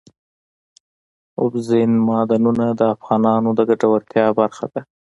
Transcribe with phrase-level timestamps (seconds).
[1.41, 4.81] اوبزین معدنونه د افغانانو د ګټورتیا برخه ده.